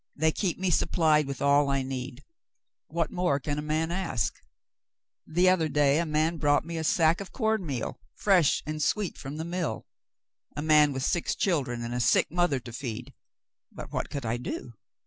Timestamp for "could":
14.09-14.25